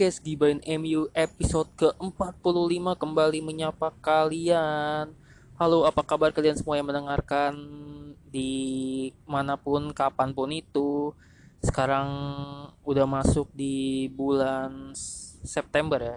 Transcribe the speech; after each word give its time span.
podcast 0.00 0.24
Gibain 0.24 0.64
MU 0.80 1.12
episode 1.12 1.68
ke-45 1.76 2.96
kembali 2.96 3.44
menyapa 3.44 3.92
kalian. 4.00 5.12
Halo, 5.60 5.84
apa 5.84 6.00
kabar 6.00 6.32
kalian 6.32 6.56
semua 6.56 6.80
yang 6.80 6.88
mendengarkan 6.88 7.52
di 8.32 9.12
mana 9.28 9.60
pun, 9.60 9.92
kapan 9.92 10.32
pun 10.32 10.56
itu. 10.56 11.12
Sekarang 11.60 12.08
udah 12.80 13.04
masuk 13.04 13.52
di 13.52 14.08
bulan 14.16 14.96
September 15.44 16.00
ya. 16.00 16.16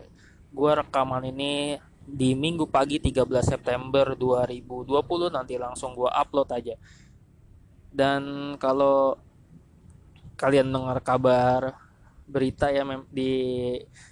Gua 0.55 0.79
rekaman 0.79 1.27
ini 1.27 1.75
di 2.07 2.39
minggu 2.39 2.71
pagi 2.71 3.03
13 3.03 3.19
September 3.43 4.15
2020 4.15 5.27
nanti 5.27 5.59
langsung 5.59 5.91
gua 5.91 6.23
upload 6.23 6.55
aja. 6.55 6.79
Dan 7.91 8.55
kalau 8.55 9.19
kalian 10.39 10.71
dengar 10.71 11.03
kabar 11.03 11.82
berita 12.33 12.73
ya 12.73 12.81
di 13.13 13.31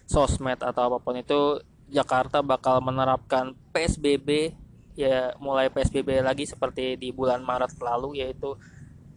sosmed 0.06 0.62
atau 0.62 0.94
apa 0.94 0.98
pun 1.02 1.18
itu 1.18 1.58
Jakarta 1.90 2.46
bakal 2.46 2.80
menerapkan 2.86 3.58
PSBB 3.74 4.54
ya 4.94 5.34
mulai 5.42 5.74
PSBB 5.74 6.22
lagi 6.22 6.46
seperti 6.46 6.96
di 7.02 7.10
bulan 7.10 7.42
Maret 7.42 7.74
lalu 7.82 8.22
yaitu 8.22 8.54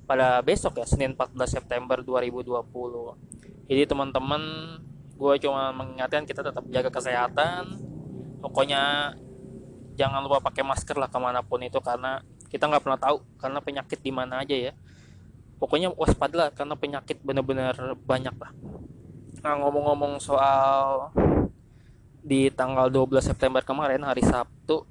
pada 0.09 0.41
besok 0.41 0.81
ya 0.81 0.89
Senin 0.89 1.12
14 1.12 1.37
September 1.61 2.01
2020 2.01 2.65
jadi 3.65 3.83
teman-teman 3.89 4.43
gue 5.15 5.34
cuma 5.41 5.71
mengingatkan 5.73 6.27
kita 6.28 6.43
tetap 6.45 6.65
jaga 6.69 6.91
kesehatan. 6.93 7.81
Pokoknya 8.45 9.15
jangan 9.97 10.27
lupa 10.27 10.43
pakai 10.43 10.67
masker 10.67 10.98
lah 10.98 11.09
ke 11.09 11.19
mana 11.23 11.41
pun 11.41 11.62
itu 11.62 11.78
karena 11.81 12.21
kita 12.50 12.67
nggak 12.67 12.83
pernah 12.83 13.00
tahu 13.00 13.23
karena 13.41 13.59
penyakit 13.62 13.98
di 14.05 14.12
mana 14.12 14.45
aja 14.45 14.53
ya. 14.53 14.73
Pokoknya 15.56 15.89
waspada 15.97 16.53
karena 16.53 16.75
penyakit 16.77 17.23
benar-benar 17.25 17.97
banyak 18.05 18.34
lah 18.37 18.53
nah 19.45 19.61
ngomong-ngomong 19.61 20.17
soal 20.25 21.12
di 22.25 22.48
tanggal 22.48 22.89
12 22.89 23.20
September 23.20 23.61
kemarin 23.61 24.00
hari 24.00 24.25
Sabtu 24.25 24.89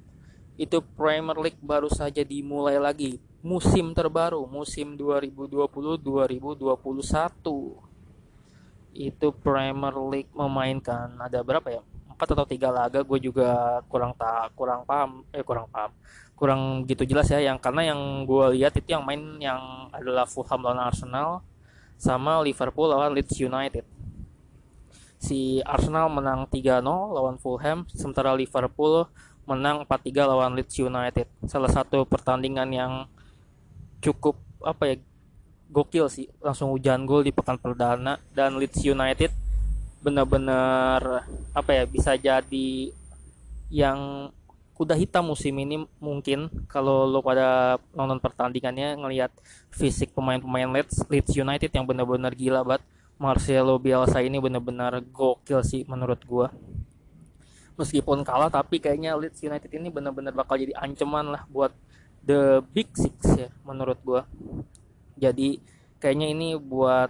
itu 0.54 0.78
Premier 0.94 1.34
League 1.42 1.58
baru 1.58 1.90
saja 1.90 2.22
dimulai 2.22 2.78
lagi. 2.78 3.18
Musim 3.42 3.90
terbaru 3.90 4.46
musim 4.46 4.94
2020-2021 4.94 6.70
itu 8.94 9.26
Premier 9.42 9.94
League 10.06 10.30
memainkan 10.30 11.10
ada 11.18 11.42
berapa 11.42 11.74
ya? 11.74 11.82
Empat 12.14 12.38
atau 12.38 12.46
tiga 12.46 12.70
laga 12.70 13.02
gue 13.02 13.18
juga 13.18 13.82
kurang 13.90 14.14
tak 14.14 14.54
kurang 14.54 14.86
paham 14.86 15.26
eh 15.34 15.42
kurang 15.42 15.66
paham. 15.66 15.90
Kurang 16.38 16.86
gitu 16.86 17.02
jelas 17.02 17.26
ya 17.26 17.42
yang 17.42 17.58
karena 17.58 17.90
yang 17.90 18.22
gue 18.22 18.54
lihat 18.54 18.78
itu 18.78 18.94
yang 18.94 19.02
main 19.02 19.18
yang 19.42 19.90
adalah 19.90 20.30
Fulham 20.30 20.62
lawan 20.62 20.78
Arsenal 20.78 21.42
sama 21.98 22.38
Liverpool 22.38 22.94
lawan 22.94 23.10
Leeds 23.10 23.34
United 23.42 23.93
si 25.24 25.64
Arsenal 25.64 26.12
menang 26.12 26.44
3-0 26.52 26.84
lawan 26.84 27.40
Fulham 27.40 27.88
sementara 27.88 28.36
Liverpool 28.36 29.08
menang 29.48 29.88
4-3 29.88 30.28
lawan 30.28 30.52
Leeds 30.52 30.76
United. 30.76 31.24
Salah 31.48 31.72
satu 31.72 32.04
pertandingan 32.04 32.68
yang 32.68 32.92
cukup 34.04 34.36
apa 34.60 34.92
ya 34.92 34.96
gokil 35.72 36.12
sih. 36.12 36.28
Langsung 36.44 36.76
hujan 36.76 37.08
gol 37.08 37.24
di 37.24 37.32
pekan 37.32 37.56
perdana 37.56 38.20
dan 38.36 38.60
Leeds 38.60 38.84
United 38.84 39.32
benar-benar 40.04 41.24
apa 41.56 41.70
ya 41.72 41.88
bisa 41.88 42.12
jadi 42.20 42.92
yang 43.72 44.28
kuda 44.76 44.92
hitam 44.98 45.32
musim 45.32 45.56
ini 45.56 45.88
mungkin 45.96 46.52
kalau 46.68 47.08
lo 47.08 47.24
pada 47.24 47.80
nonton 47.96 48.20
pertandingannya 48.20 49.00
ngelihat 49.00 49.32
fisik 49.72 50.12
pemain-pemain 50.12 50.68
Leeds 50.68 51.08
Leeds 51.08 51.32
United 51.32 51.72
yang 51.72 51.88
benar-benar 51.88 52.36
gila 52.36 52.60
banget 52.60 52.84
Marcelo 53.24 53.80
Bielsa 53.80 54.20
ini 54.20 54.36
benar-benar 54.36 55.00
gokil 55.00 55.64
sih 55.64 55.88
menurut 55.88 56.20
gua. 56.28 56.52
Meskipun 57.80 58.20
kalah 58.22 58.52
tapi 58.52 58.78
kayaknya 58.78 59.16
Leeds 59.16 59.40
United 59.40 59.72
ini 59.72 59.88
benar-benar 59.88 60.36
bakal 60.36 60.60
jadi 60.60 60.76
ancaman 60.76 61.32
lah 61.32 61.42
buat 61.48 61.72
the 62.20 62.60
big 62.76 62.92
six 62.92 63.16
ya 63.32 63.48
menurut 63.64 63.96
gua. 64.04 64.28
Jadi 65.16 65.58
kayaknya 65.96 66.28
ini 66.30 66.54
buat 66.60 67.08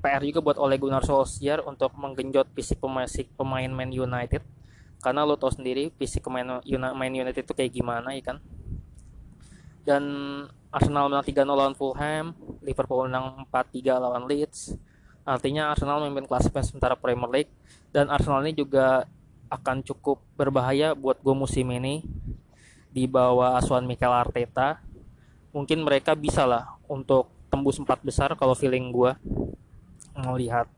PR 0.00 0.22
juga 0.24 0.40
buat 0.40 0.56
Ole 0.56 0.80
Gunnar 0.80 1.04
Solskjaer 1.04 1.60
untuk 1.66 1.92
menggenjot 1.98 2.48
fisik 2.56 2.80
pemain 2.80 3.10
pemain 3.36 3.68
Man 3.68 3.90
United. 3.92 4.40
Karena 5.00 5.24
lo 5.26 5.36
tau 5.36 5.52
sendiri 5.52 5.92
fisik 5.96 6.24
pemain 6.24 6.60
main 6.96 7.12
United 7.12 7.44
itu 7.44 7.52
kayak 7.52 7.72
gimana 7.72 8.16
ya 8.16 8.32
kan? 8.32 8.38
Dan 9.84 10.04
Arsenal 10.70 11.10
menang 11.10 11.26
3-0 11.26 11.50
lawan 11.50 11.74
Fulham 11.74 12.30
Liverpool 12.62 13.10
menang 13.10 13.42
4-3 13.50 13.96
lawan 13.98 14.24
Leeds 14.30 14.78
artinya 15.24 15.70
Arsenal 15.70 16.00
memimpin 16.02 16.28
klasemen 16.28 16.64
sementara 16.64 16.96
Premier 16.96 17.30
League. 17.30 17.52
Dan 17.90 18.08
Arsenal 18.08 18.44
ini 18.46 18.54
juga 18.54 19.04
akan 19.50 19.82
cukup 19.82 20.22
berbahaya 20.38 20.94
buat 20.94 21.18
gue 21.18 21.34
musim 21.34 21.66
ini 21.74 22.06
di 22.90 23.06
bawah 23.06 23.58
asuhan 23.58 23.86
Mikel 23.86 24.10
Arteta. 24.10 24.78
Mungkin 25.50 25.82
mereka 25.82 26.14
bisa 26.14 26.46
lah 26.46 26.78
untuk 26.86 27.26
tembus 27.50 27.82
empat 27.82 27.98
besar 28.06 28.30
kalau 28.38 28.54
feeling 28.54 28.94
gue 28.94 29.10
melihat 30.14 30.70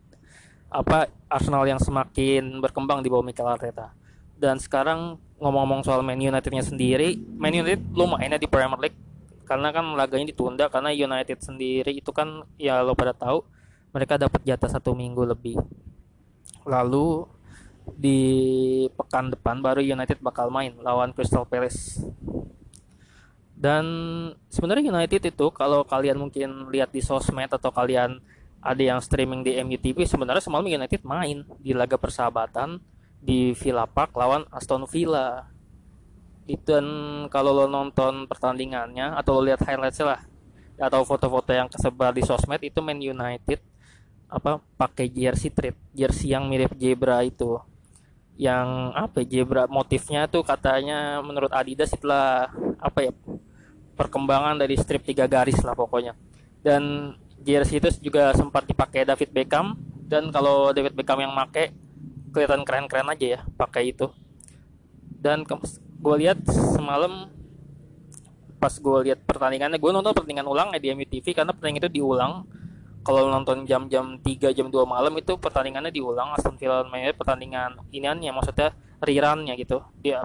apa 0.72 1.12
Arsenal 1.28 1.68
yang 1.68 1.76
semakin 1.76 2.56
berkembang 2.64 3.04
di 3.04 3.12
bawah 3.12 3.24
Mikel 3.24 3.44
Arteta. 3.44 3.92
Dan 4.40 4.56
sekarang 4.56 5.20
ngomong-ngomong 5.36 5.84
soal 5.84 6.00
Man 6.00 6.18
Unitednya 6.18 6.64
sendiri 6.64 7.20
Man 7.36 7.52
United 7.52 7.92
lumayan 7.92 8.34
ya 8.34 8.40
di 8.40 8.48
Premier 8.48 8.80
League. 8.80 8.98
Karena 9.44 9.68
kan 9.68 9.84
laganya 9.92 10.32
ditunda 10.32 10.72
karena 10.72 10.88
United 10.96 11.44
sendiri 11.44 11.92
itu 11.92 12.08
kan 12.08 12.48
ya 12.56 12.80
lo 12.80 12.96
pada 12.96 13.12
tahu 13.12 13.44
mereka 13.92 14.16
dapat 14.16 14.40
jatah 14.42 14.68
satu 14.72 14.96
minggu 14.96 15.22
lebih. 15.28 15.60
Lalu 16.64 17.28
di 17.92 18.20
pekan 18.94 19.30
depan 19.30 19.60
baru 19.60 19.84
United 19.84 20.18
bakal 20.24 20.48
main 20.48 20.72
lawan 20.80 21.12
Crystal 21.12 21.44
Palace. 21.44 22.00
Dan 23.62 23.84
sebenarnya 24.50 24.90
United 24.90 25.22
itu 25.22 25.46
kalau 25.54 25.86
kalian 25.86 26.18
mungkin 26.18 26.66
lihat 26.72 26.90
di 26.90 26.98
sosmed 26.98 27.46
atau 27.46 27.70
kalian 27.70 28.18
ada 28.58 28.82
yang 28.82 28.98
streaming 28.98 29.46
di 29.46 29.54
MUTV 29.58 30.06
sebenarnya 30.06 30.42
semalam 30.42 30.66
United 30.66 31.02
main 31.06 31.46
di 31.62 31.70
laga 31.70 31.94
persahabatan 31.94 32.82
di 33.22 33.54
Villa 33.54 33.86
Park 33.86 34.18
lawan 34.18 34.48
Aston 34.50 34.82
Villa. 34.90 35.46
Dan 36.42 36.86
kalau 37.30 37.54
lo 37.54 37.70
nonton 37.70 38.26
pertandingannya 38.26 39.14
atau 39.14 39.38
lo 39.38 39.46
lihat 39.46 39.62
highlightsnya 39.62 40.06
lah 40.18 40.20
atau 40.82 41.06
foto-foto 41.06 41.54
yang 41.54 41.70
kesebar 41.70 42.10
di 42.10 42.26
sosmed 42.26 42.58
itu 42.66 42.82
Man 42.82 42.98
United 42.98 43.71
apa 44.32 44.64
pakai 44.80 45.12
jersey 45.12 45.52
treat 45.52 45.76
jersey 45.92 46.32
yang 46.32 46.48
mirip 46.48 46.72
zebra 46.80 47.20
itu. 47.20 47.60
Yang 48.40 48.68
apa 48.96 49.20
ya, 49.20 49.44
zebra 49.44 49.68
motifnya 49.68 50.24
tuh 50.24 50.40
katanya 50.40 51.20
menurut 51.20 51.52
Adidas 51.52 51.92
itulah 51.92 52.48
apa 52.80 52.98
ya 53.04 53.12
perkembangan 53.92 54.56
dari 54.56 54.72
strip 54.80 55.04
tiga 55.04 55.28
garis 55.28 55.60
lah 55.60 55.76
pokoknya. 55.76 56.16
Dan 56.64 57.12
jersey 57.44 57.76
itu 57.76 57.92
juga 58.00 58.32
sempat 58.32 58.64
dipakai 58.64 59.04
David 59.04 59.36
Beckham. 59.36 59.76
Dan 60.08 60.32
kalau 60.32 60.72
David 60.72 60.96
Beckham 60.96 61.20
yang 61.20 61.36
make 61.36 61.76
kelihatan 62.32 62.64
keren-keren 62.64 63.12
aja 63.12 63.26
ya 63.38 63.40
pakai 63.60 63.92
itu. 63.92 64.08
Dan 65.22 65.44
gue 66.02 66.16
lihat 66.18 66.40
semalam 66.48 67.28
pas 68.56 68.72
gue 68.78 68.98
lihat 69.10 69.20
pertandingannya 69.26 69.76
gue 69.76 69.90
nonton 69.90 70.14
pertandingan 70.14 70.46
ulang 70.46 70.70
di 70.78 70.88
MUTV 70.94 71.34
karena 71.34 71.50
pertandingan 71.50 71.82
itu 71.82 71.90
diulang 71.98 72.46
kalau 73.02 73.28
nonton 73.28 73.66
jam-jam 73.66 74.18
3 74.22 74.54
jam 74.54 74.70
2 74.70 74.86
malam 74.86 75.12
itu 75.18 75.34
pertandingannya 75.34 75.90
diulang 75.90 76.34
Aston 76.38 76.54
Villa 76.54 76.86
mainnya 76.86 77.14
pertandingan 77.14 77.82
iniannya 77.90 78.30
maksudnya 78.30 78.70
rerunnya 79.02 79.58
gitu. 79.58 79.82
Dia 79.98 80.22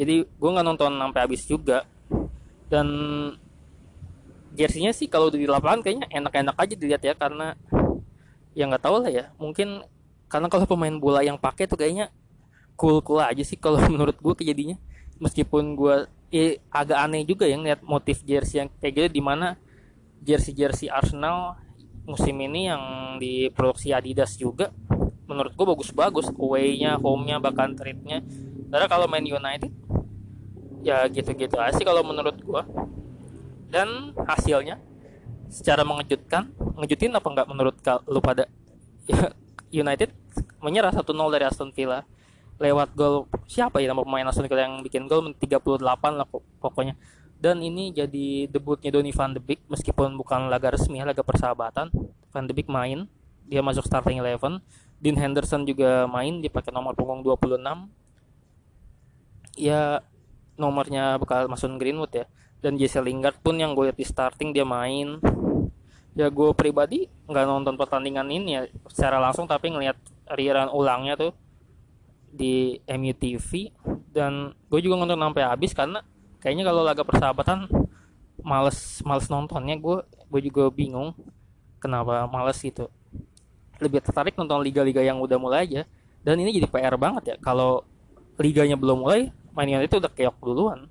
jadi 0.00 0.24
gue 0.24 0.50
nggak 0.50 0.64
nonton 0.64 0.96
sampai 0.96 1.20
habis 1.20 1.44
juga. 1.44 1.84
Dan 2.72 2.88
jersinya 4.56 4.96
sih 4.96 5.12
kalau 5.12 5.28
di 5.28 5.44
lapangan 5.44 5.84
kayaknya 5.84 6.08
enak-enak 6.08 6.56
aja 6.56 6.74
dilihat 6.74 7.02
ya 7.04 7.12
karena 7.12 7.52
ya 8.56 8.64
nggak 8.64 8.80
tahu 8.80 9.04
lah 9.04 9.12
ya. 9.12 9.24
Mungkin 9.36 9.84
karena 10.32 10.48
kalau 10.48 10.64
pemain 10.64 10.96
bola 10.96 11.20
yang 11.20 11.36
pakai 11.36 11.68
tuh 11.68 11.76
kayaknya 11.76 12.08
cool 12.80 13.04
cool 13.04 13.20
aja 13.20 13.44
sih 13.44 13.60
kalau 13.60 13.76
menurut 13.92 14.16
gue 14.16 14.34
kejadiannya. 14.40 14.80
Meskipun 15.20 15.76
gue 15.76 16.08
eh, 16.32 16.64
agak 16.72 16.96
aneh 16.96 17.28
juga 17.28 17.44
yang 17.44 17.60
lihat 17.60 17.84
motif 17.84 18.24
jersey 18.24 18.64
yang 18.64 18.72
kayak 18.80 18.92
gitu 18.96 19.08
di 19.12 19.20
mana 19.20 19.60
jersey 20.20 20.52
jersey 20.52 20.88
Arsenal 20.92 21.56
musim 22.04 22.36
ini 22.40 22.68
yang 22.68 22.82
diproduksi 23.20 23.92
Adidas 23.94 24.34
juga 24.36 24.72
menurut 25.30 25.54
gue 25.54 25.66
bagus-bagus 25.66 26.26
away-nya 26.34 26.98
home-nya 26.98 27.38
bahkan 27.38 27.70
trade-nya. 27.78 28.18
Karena 28.66 28.86
kalau 28.90 29.06
main 29.06 29.22
United 29.22 29.70
ya 30.82 31.06
gitu-gitu 31.06 31.54
aja 31.60 31.76
sih 31.76 31.84
kalau 31.84 32.00
menurut 32.00 32.40
gue 32.40 32.62
dan 33.68 34.16
hasilnya 34.24 34.80
secara 35.52 35.84
mengejutkan 35.84 36.50
ngejutin 36.80 37.12
apa 37.12 37.28
enggak 37.30 37.48
menurut 37.48 37.76
lu 38.10 38.18
pada? 38.18 38.50
United 39.70 40.10
menyerah 40.58 40.90
1-0 40.90 41.06
dari 41.30 41.46
Aston 41.46 41.70
Villa 41.70 42.02
lewat 42.58 42.92
gol 42.98 43.30
siapa 43.46 43.78
ya 43.78 43.94
nama 43.94 44.02
pemain 44.02 44.26
Aston 44.26 44.50
Villa 44.50 44.66
yang 44.66 44.82
bikin 44.82 45.06
gol? 45.06 45.22
38 45.30 45.78
lah 46.18 46.26
pokoknya 46.58 46.98
dan 47.40 47.64
ini 47.64 47.88
jadi 47.88 48.44
debutnya 48.52 48.92
Donny 48.92 49.16
van 49.16 49.32
de 49.32 49.40
Beek 49.40 49.64
meskipun 49.64 50.12
bukan 50.20 50.52
laga 50.52 50.76
resmi 50.76 51.00
laga 51.00 51.24
persahabatan. 51.24 51.88
Van 52.30 52.44
de 52.44 52.52
Beek 52.52 52.68
main 52.68 53.08
dia 53.48 53.64
masuk 53.64 53.88
starting 53.88 54.20
eleven. 54.20 54.60
Dean 55.00 55.16
Henderson 55.16 55.64
juga 55.64 56.04
main 56.04 56.44
dia 56.44 56.52
pakai 56.52 56.68
nomor 56.68 56.92
punggung 56.92 57.24
26 57.24 57.64
ya 59.56 60.04
nomornya 60.60 61.16
bakal 61.16 61.48
Mason 61.48 61.80
Greenwood 61.80 62.12
ya. 62.12 62.28
Dan 62.60 62.76
Jesse 62.76 63.00
Lingard 63.00 63.40
pun 63.40 63.56
yang 63.56 63.72
gue 63.72 63.88
lihat 63.88 63.96
di 63.96 64.04
starting 64.04 64.52
dia 64.52 64.68
main. 64.68 65.16
Ya 66.12 66.28
gue 66.28 66.52
pribadi 66.52 67.08
nggak 67.24 67.44
nonton 67.48 67.80
pertandingan 67.80 68.28
ini 68.28 68.60
ya 68.60 68.62
secara 68.92 69.16
langsung 69.16 69.48
tapi 69.48 69.72
ngelihat 69.72 69.96
rerun 70.28 70.68
ulangnya 70.68 71.16
tuh 71.16 71.32
di 72.28 72.76
MUTV 72.84 73.72
dan 74.12 74.52
gue 74.68 74.80
juga 74.84 75.00
nonton 75.00 75.16
sampai 75.16 75.42
habis 75.48 75.72
karena 75.72 76.04
kayaknya 76.40 76.64
kalau 76.66 76.82
laga 76.82 77.04
persahabatan 77.04 77.68
males 78.40 79.00
males 79.04 79.26
nontonnya. 79.28 79.76
Gue 79.76 80.02
gue 80.04 80.40
juga 80.50 80.68
bingung 80.72 81.14
kenapa 81.78 82.26
males 82.26 82.58
gitu. 82.58 82.88
Lebih 83.80 84.04
tertarik 84.04 84.36
nonton 84.36 84.60
liga-liga 84.60 85.00
yang 85.00 85.20
udah 85.20 85.38
mulai 85.40 85.68
aja. 85.68 85.82
Dan 86.20 86.40
ini 86.40 86.52
jadi 86.52 86.68
PR 86.68 86.96
banget 87.00 87.22
ya. 87.32 87.36
Kalau 87.40 87.84
liganya 88.40 88.76
belum 88.76 89.04
mulai 89.04 89.32
mainnya 89.52 89.80
itu 89.84 90.00
udah 90.00 90.12
keok 90.12 90.36
duluan. 90.40 90.88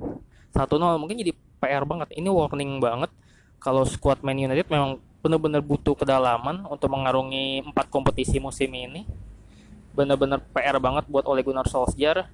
Satu 0.54 0.78
nol 0.78 0.98
mungkin 1.01 1.18
jadi 1.18 1.34
PR 1.62 1.84
banget. 1.86 2.13
Ini 2.13 2.30
warning 2.30 2.81
banget 2.81 3.12
kalau 3.60 3.84
squad 3.84 4.24
Man 4.24 4.40
United 4.40 4.69
memang 4.69 5.02
benar-benar 5.19 5.60
butuh 5.60 6.00
kedalaman 6.00 6.63
untuk 6.72 6.88
mengarungi 6.88 7.66
empat 7.66 7.92
kompetisi 7.92 8.40
musim 8.40 8.72
ini. 8.72 9.04
Benar-benar 9.94 10.40
PR 10.56 10.78
banget 10.80 11.06
buat 11.12 11.28
Ole 11.28 11.44
Gunnar 11.44 11.68
Solskjaer 11.68 12.30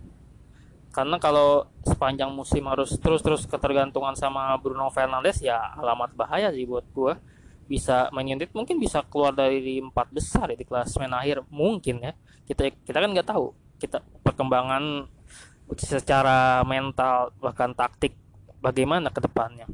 karena 0.96 1.20
kalau 1.20 1.68
sepanjang 1.84 2.32
musim 2.32 2.64
harus 2.72 2.96
terus-terus 2.96 3.44
ketergantungan 3.44 4.16
sama 4.16 4.56
Bruno 4.56 4.88
Fernandes 4.88 5.44
ya 5.44 5.76
alamat 5.76 6.16
bahaya 6.16 6.56
sih 6.56 6.64
buat 6.64 6.88
gua. 6.96 7.20
Bisa 7.68 8.08
United 8.16 8.56
mungkin 8.56 8.80
bisa 8.80 9.04
keluar 9.04 9.36
dari 9.36 9.84
empat 9.84 10.08
besar 10.16 10.48
ya 10.48 10.56
di 10.56 10.64
klasemen 10.64 11.12
akhir 11.12 11.44
mungkin 11.52 12.00
ya. 12.00 12.16
Kita 12.48 12.72
kita 12.88 12.98
kan 13.04 13.12
nggak 13.12 13.28
tahu. 13.28 13.52
Kita 13.76 14.00
perkembangan 14.24 15.12
secara 15.76 16.64
mental 16.64 17.36
bahkan 17.44 17.76
taktik 17.76 18.16
bagaimana 18.64 19.12
ke 19.12 19.20
depannya. 19.20 19.68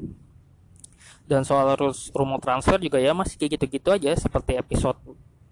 Dan 1.30 1.46
soal 1.46 1.78
rumor 2.18 2.42
transfer 2.42 2.82
juga 2.82 2.98
ya 2.98 3.14
masih 3.14 3.38
kayak 3.38 3.62
gitu-gitu 3.62 3.94
aja 3.94 4.10
seperti 4.18 4.58
episode 4.58 4.98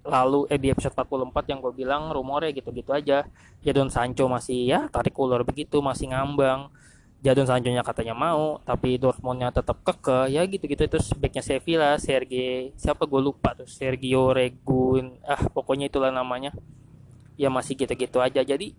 lalu 0.09 0.49
eh 0.49 0.57
di 0.57 0.73
episode 0.73 0.97
44 0.97 1.51
yang 1.53 1.59
gue 1.61 1.73
bilang 1.73 2.09
rumornya 2.09 2.51
gitu-gitu 2.51 2.91
aja. 2.91 3.29
Jadon 3.61 3.93
Sancho 3.93 4.25
masih 4.25 4.65
ya 4.65 4.79
tarik 4.89 5.13
ulur 5.15 5.45
begitu 5.45 5.79
masih 5.79 6.11
ngambang. 6.11 6.73
Jadon 7.21 7.45
Sancho 7.45 7.69
nya 7.69 7.85
katanya 7.85 8.15
mau 8.17 8.63
tapi 8.65 8.97
Dortmundnya 8.97 9.53
tetap 9.53 9.79
keke 9.85 10.33
ya 10.33 10.41
gitu-gitu. 10.49 10.89
Terus 10.89 11.13
backnya 11.13 11.43
Sevilla 11.45 11.95
Sergei 12.01 12.73
siapa 12.75 13.05
gue 13.05 13.21
lupa 13.21 13.53
tuh 13.53 13.69
Sergio 13.69 14.33
Regun 14.33 15.21
ah 15.23 15.45
pokoknya 15.47 15.87
itulah 15.87 16.09
namanya. 16.09 16.51
Ya 17.39 17.47
masih 17.53 17.77
gitu-gitu 17.77 18.19
aja. 18.19 18.41
Jadi 18.41 18.73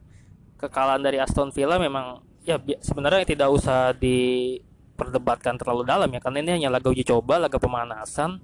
kekalahan 0.61 1.01
dari 1.01 1.17
Aston 1.17 1.49
Villa 1.55 1.81
memang 1.81 2.21
ya 2.45 2.61
sebenarnya 2.81 3.25
tidak 3.25 3.49
usah 3.53 3.93
diperdebatkan 3.97 5.57
terlalu 5.61 5.89
dalam 5.89 6.09
ya 6.13 6.21
karena 6.21 6.39
ini 6.45 6.51
hanya 6.61 6.69
laga 6.73 6.93
uji 6.93 7.05
coba 7.05 7.41
laga 7.41 7.57
pemanasan 7.57 8.41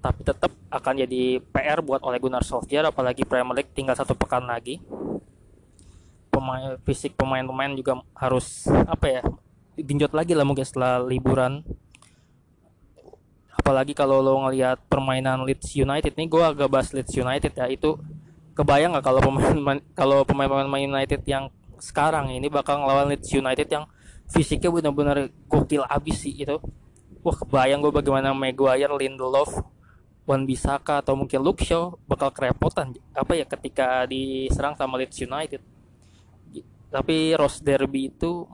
tapi 0.00 0.20
tetap 0.22 0.52
akan 0.70 0.94
jadi 1.06 1.40
PR 1.40 1.80
buat 1.82 2.02
oleh 2.04 2.20
Gunnar 2.20 2.44
Solskjaer 2.44 2.90
apalagi 2.90 3.26
Premier 3.26 3.62
League 3.62 3.72
tinggal 3.72 3.96
satu 3.96 4.14
pekan 4.14 4.46
lagi. 4.46 4.78
Pemain 6.30 6.76
fisik 6.84 7.16
pemain-pemain 7.16 7.72
juga 7.72 8.04
harus 8.12 8.68
apa 8.68 9.06
ya 9.08 9.22
genjot 9.76 10.12
lagi 10.12 10.36
lah 10.36 10.44
mungkin 10.44 10.64
setelah 10.64 11.00
liburan. 11.00 11.64
Apalagi 13.56 13.96
kalau 13.96 14.22
lo 14.22 14.46
ngelihat 14.46 14.78
permainan 14.86 15.42
Leeds 15.42 15.74
United 15.74 16.14
nih 16.14 16.28
gue 16.28 16.42
agak 16.44 16.68
bahas 16.70 16.92
Leeds 16.94 17.16
United 17.16 17.52
ya. 17.56 17.66
Itu 17.66 17.98
kebayang 18.54 18.94
nggak 18.94 19.04
kalau 19.04 19.20
pemain 19.20 19.78
kalau 19.92 20.18
pemain-pemain 20.22 20.86
United 20.86 21.24
yang 21.26 21.50
sekarang 21.76 22.32
ini 22.32 22.48
bakal 22.48 22.80
ngelawan 22.80 23.12
Leeds 23.12 23.28
United 23.32 23.68
yang 23.68 23.84
fisiknya 24.32 24.72
benar-benar 24.72 25.28
gokil 25.46 25.86
abis 25.86 26.26
sih 26.26 26.34
itu 26.34 26.58
wah 27.22 27.36
kebayang 27.36 27.84
gue 27.84 27.92
bagaimana 27.92 28.32
Maguire 28.34 28.90
Lindelof 28.90 29.50
Wan 30.26 30.42
Bisaka 30.42 30.98
atau 31.00 31.14
mungkin 31.14 31.38
Luke 31.38 31.62
Shaw 31.62 31.94
bakal 32.10 32.34
kerepotan 32.34 32.98
apa 33.14 33.38
ya 33.38 33.46
ketika 33.46 34.04
diserang 34.10 34.74
sama 34.74 34.98
Leeds 34.98 35.22
United. 35.22 35.62
Tapi 36.90 37.38
Rose 37.38 37.62
Derby 37.62 38.10
itu 38.10 38.46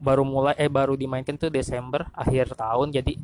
baru 0.00 0.24
mulai 0.24 0.56
eh 0.56 0.72
baru 0.72 0.96
dimainkan 0.96 1.36
tuh 1.36 1.52
Desember 1.52 2.08
akhir 2.16 2.56
tahun. 2.56 2.96
Jadi 2.96 3.20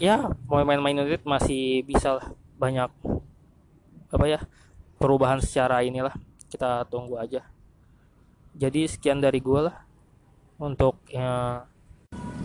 ya 0.00 0.32
pemain-pemain 0.48 1.04
United 1.04 1.28
masih 1.28 1.84
bisa 1.84 2.16
lah 2.16 2.26
banyak 2.56 2.88
apa 4.08 4.24
ya 4.24 4.40
perubahan 4.96 5.44
secara 5.44 5.84
inilah. 5.84 6.16
Kita 6.48 6.88
tunggu 6.88 7.20
aja. 7.20 7.44
Jadi 8.56 8.88
sekian 8.88 9.20
dari 9.20 9.44
gue 9.44 9.60
lah 9.68 9.76
untuk 10.56 11.04
ya, 11.12 11.62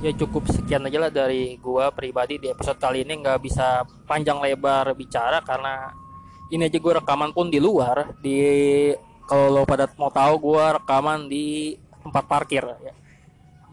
ya 0.04 0.12
cukup 0.20 0.52
sekian 0.52 0.84
aja 0.84 1.00
lah 1.00 1.12
dari 1.12 1.56
gua 1.64 1.88
pribadi 1.96 2.36
di 2.36 2.52
episode 2.52 2.76
kali 2.76 3.08
ini. 3.08 3.24
Nggak 3.24 3.40
bisa 3.40 3.88
panjang 4.04 4.44
lebar 4.44 4.92
bicara 4.92 5.40
karena 5.40 5.96
ini 6.52 6.68
aja 6.68 6.78
gua 6.84 7.00
rekaman 7.00 7.32
pun 7.32 7.48
di 7.48 7.64
luar. 7.64 8.12
Di 8.20 8.38
kalau 9.24 9.48
lo 9.50 9.62
pada 9.64 9.88
mau 9.96 10.12
tahu 10.12 10.34
gua 10.44 10.76
rekaman 10.76 11.32
di 11.32 11.80
tempat 12.04 12.24
parkir 12.28 12.68
ya. 12.68 12.94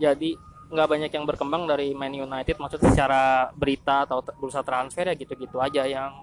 Jadi 0.01 0.39
nggak 0.71 0.87
banyak 0.87 1.11
yang 1.11 1.27
berkembang 1.27 1.67
dari 1.67 1.91
Man 1.99 2.15
United 2.15 2.55
maksud 2.63 2.79
secara 2.79 3.51
berita 3.59 4.07
atau 4.07 4.23
bursa 4.39 4.63
transfer 4.63 5.03
ya 5.03 5.19
gitu-gitu 5.19 5.59
aja 5.59 5.83
yang 5.83 6.15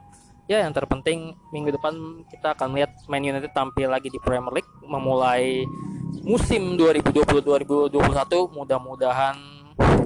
ya 0.47 0.63
yang 0.63 0.71
terpenting 0.71 1.35
minggu 1.51 1.75
depan 1.75 2.23
kita 2.31 2.55
akan 2.55 2.71
lihat 2.79 2.95
Man 3.11 3.27
United 3.27 3.51
tampil 3.51 3.91
lagi 3.91 4.07
di 4.07 4.15
Premier 4.23 4.55
League 4.55 4.71
memulai 4.87 5.67
musim 6.23 6.79
2020-2021 6.79 7.91
mudah-mudahan 8.55 9.35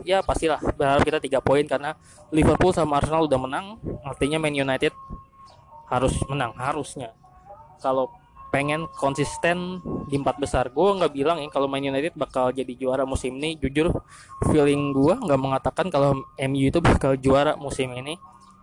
ya 0.04 0.22
pastilah. 0.26 0.60
Berharap 0.76 1.02
kita 1.06 1.20
tiga 1.22 1.40
poin 1.40 1.64
karena 1.66 1.96
Liverpool 2.34 2.74
sama 2.74 3.00
Arsenal 3.00 3.26
udah 3.26 3.40
menang. 3.40 3.66
Artinya 4.06 4.38
Man 4.42 4.56
United 4.56 4.94
harus 5.92 6.14
menang 6.28 6.56
harusnya. 6.56 7.14
Kalau 7.82 8.12
pengen 8.52 8.84
konsisten 9.00 9.80
di 10.12 10.20
empat 10.20 10.36
besar 10.36 10.68
gue 10.76 10.90
nggak 11.00 11.16
bilang 11.16 11.40
ya 11.40 11.48
kalau 11.48 11.72
Man 11.72 11.88
United 11.88 12.20
bakal 12.20 12.52
jadi 12.52 12.72
juara 12.76 13.08
musim 13.08 13.40
ini. 13.40 13.56
Jujur 13.60 13.92
feeling 14.52 14.92
gue 14.92 15.16
nggak 15.16 15.40
mengatakan 15.40 15.88
kalau 15.88 16.20
MU 16.36 16.68
itu 16.68 16.80
bakal 16.84 17.16
juara 17.16 17.56
musim 17.56 17.92
ini. 17.96 18.20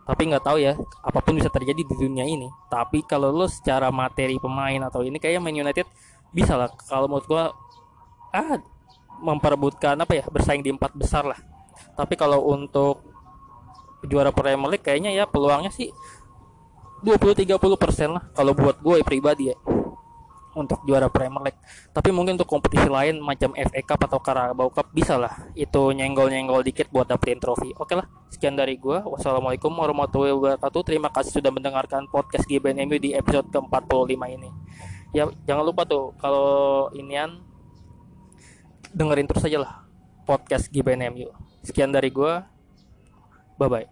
Tapi 0.08 0.24
nggak 0.24 0.44
tahu 0.44 0.56
ya 0.60 0.72
apa 1.04 1.20
pun 1.20 1.36
bisa 1.36 1.52
terjadi 1.52 1.84
di 1.84 1.94
dunia 1.96 2.24
ini. 2.24 2.48
Tapi 2.68 3.04
kalau 3.04 3.32
lo 3.32 3.48
secara 3.48 3.92
materi 3.92 4.40
pemain 4.40 4.80
atau 4.88 5.04
ini 5.04 5.20
kayak 5.20 5.40
Man 5.40 5.56
United 5.56 5.84
bisa 6.32 6.56
lah. 6.56 6.68
Kalau 6.88 7.08
menurut 7.08 7.28
gue 7.28 7.44
ah 8.28 8.60
memperebutkan 9.18 9.98
apa 9.98 10.22
ya 10.22 10.24
bersaing 10.30 10.62
di 10.62 10.70
empat 10.72 10.94
besar 10.94 11.26
lah. 11.26 11.38
Tapi 11.94 12.14
kalau 12.14 12.46
untuk 12.50 13.02
juara 14.06 14.30
Premier 14.30 14.78
League 14.78 14.86
kayaknya 14.86 15.10
ya 15.10 15.26
peluangnya 15.26 15.74
sih 15.74 15.90
20-30 17.02 17.58
persen 17.78 18.14
lah 18.14 18.30
kalau 18.34 18.54
buat 18.54 18.78
gue 18.82 19.02
pribadi 19.02 19.54
ya 19.54 19.56
untuk 20.58 20.82
juara 20.82 21.06
Premier 21.06 21.50
League. 21.50 21.60
Tapi 21.94 22.10
mungkin 22.10 22.34
untuk 22.34 22.50
kompetisi 22.50 22.90
lain 22.90 23.22
macam 23.22 23.54
FA 23.54 23.80
Cup 23.86 24.00
atau 24.10 24.18
Carabao 24.18 24.68
Cup 24.74 24.90
bisa 24.90 25.14
lah. 25.14 25.30
Itu 25.54 25.94
nyenggol-nyenggol 25.94 26.66
dikit 26.66 26.90
buat 26.90 27.06
dapetin 27.06 27.38
trofi. 27.38 27.70
Oke 27.78 27.94
lah 27.94 28.10
sekian 28.34 28.58
dari 28.58 28.74
gue. 28.74 28.98
Wassalamualaikum 29.06 29.70
warahmatullahi 29.70 30.34
wabarakatuh. 30.34 30.82
Terima 30.82 31.08
kasih 31.14 31.38
sudah 31.38 31.54
mendengarkan 31.54 32.10
podcast 32.10 32.44
GBNMU 32.50 32.98
di 32.98 33.14
episode 33.14 33.46
ke-45 33.54 34.22
ini. 34.34 34.50
Ya 35.14 35.30
jangan 35.46 35.62
lupa 35.62 35.86
tuh 35.86 36.12
kalau 36.18 36.90
inian 36.92 37.47
dengerin 38.92 39.28
terus 39.28 39.44
aja 39.44 39.58
lah 39.62 39.72
podcast 40.28 40.68
GBNMU. 40.68 41.32
Sekian 41.64 41.88
dari 41.88 42.12
gue. 42.12 42.34
Bye-bye. 43.56 43.88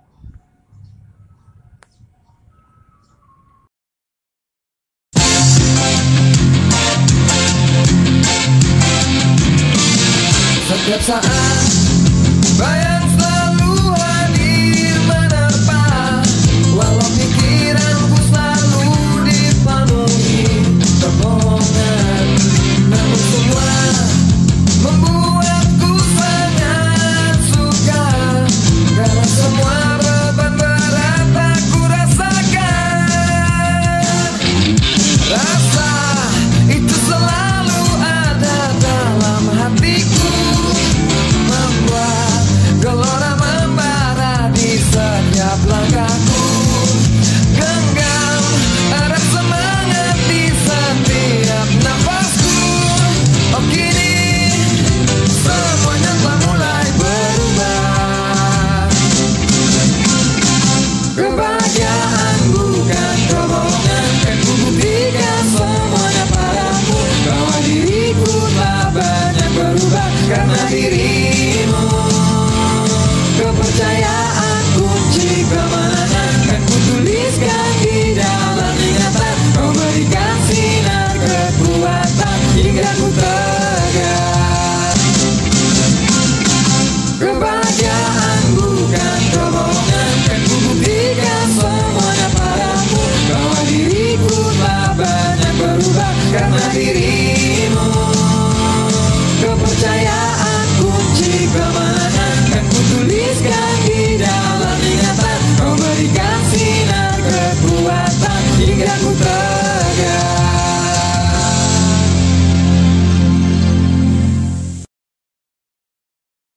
Setiap 10.67 11.01
saat 11.03 11.76